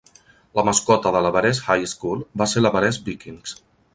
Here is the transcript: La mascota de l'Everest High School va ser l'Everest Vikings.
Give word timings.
La 0.59 0.63
mascota 0.69 1.11
de 1.15 1.21
l'Everest 1.25 1.67
High 1.75 1.85
School 1.93 2.25
va 2.43 2.49
ser 2.55 2.65
l'Everest 2.67 3.07
Vikings. 3.11 3.57